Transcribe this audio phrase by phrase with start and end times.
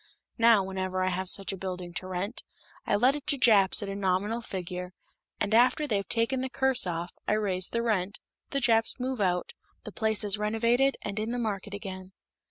[0.39, 2.43] Now, whenever I have such a building to rent,
[2.87, 4.93] I let it to Japs at a nominal figure,
[5.39, 8.17] and after they've taken the curse off, I raise the rent,
[8.49, 9.53] the Japs move out,
[9.83, 12.13] the place is renovated, and in the market again."